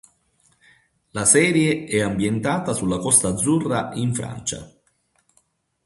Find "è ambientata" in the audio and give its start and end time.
1.85-2.73